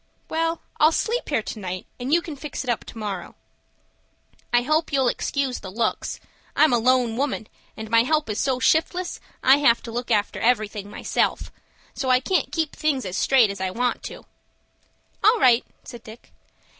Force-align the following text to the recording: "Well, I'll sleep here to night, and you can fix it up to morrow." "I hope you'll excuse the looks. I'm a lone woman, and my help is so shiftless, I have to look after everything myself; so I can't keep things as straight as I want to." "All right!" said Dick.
"Well, 0.29 0.61
I'll 0.79 0.91
sleep 0.91 1.29
here 1.29 1.43
to 1.43 1.59
night, 1.59 1.85
and 1.99 2.11
you 2.11 2.23
can 2.23 2.35
fix 2.35 2.63
it 2.63 2.71
up 2.71 2.85
to 2.85 2.97
morrow." 2.97 3.35
"I 4.51 4.63
hope 4.63 4.91
you'll 4.91 5.07
excuse 5.07 5.59
the 5.59 5.69
looks. 5.69 6.19
I'm 6.55 6.73
a 6.73 6.79
lone 6.79 7.17
woman, 7.17 7.45
and 7.77 7.87
my 7.87 8.01
help 8.01 8.27
is 8.27 8.39
so 8.39 8.59
shiftless, 8.59 9.19
I 9.43 9.57
have 9.57 9.83
to 9.83 9.91
look 9.91 10.09
after 10.09 10.39
everything 10.39 10.89
myself; 10.89 11.51
so 11.93 12.09
I 12.09 12.19
can't 12.19 12.51
keep 12.51 12.75
things 12.75 13.05
as 13.05 13.15
straight 13.15 13.51
as 13.51 13.61
I 13.61 13.69
want 13.69 14.01
to." 14.05 14.25
"All 15.23 15.39
right!" 15.39 15.63
said 15.83 16.01
Dick. 16.01 16.31